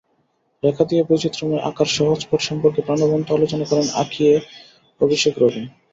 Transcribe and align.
রেখা 0.63 0.83
দিয়ে 0.85 1.01
বৈচিত্র্যময় 1.03 1.65
আঁকার 1.69 1.87
সহজপাঠ 1.91 2.41
সম্পর্কে 2.49 2.81
প্রাণবন্ত 2.81 3.27
আলোচনা 3.31 3.65
করেন 3.65 3.87
আঁকিয়ে 4.01 4.33
অভিষেক 5.01 5.33
রবিন। 5.37 5.65